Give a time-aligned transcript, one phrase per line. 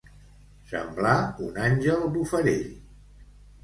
[0.71, 1.13] Semblar
[1.51, 2.69] un àngel bufarell.